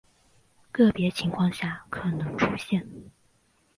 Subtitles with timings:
[0.71, 2.89] 个别情况下可能出现。